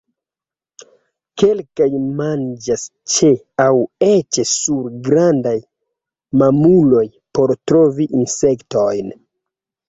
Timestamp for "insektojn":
8.23-9.15